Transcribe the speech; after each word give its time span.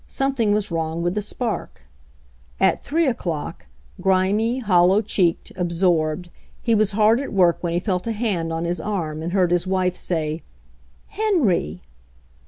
Something 0.07 0.51
was 0.51 0.71
wrong 0.71 1.03
with 1.03 1.13
the 1.13 1.21
spark. 1.21 1.83
At 2.59 2.83
3 2.83 3.05
o'clock, 3.05 3.67
grimy, 4.01 4.57
hollow 4.57 5.03
cheeked, 5.03 5.51
absorbed, 5.55 6.29
he 6.59 6.73
was 6.73 6.93
hard 6.93 7.19
at 7.19 7.31
work 7.31 7.59
when 7.61 7.73
he 7.73 7.79
felt 7.79 8.07
a 8.07 8.11
hand 8.11 8.51
on 8.51 8.65
his 8.65 8.81
arm 8.81 9.21
and 9.21 9.31
heard 9.31 9.51
his 9.51 9.67
wife 9.67 9.95
say, 9.95 10.41
"Henry!" 11.05 11.83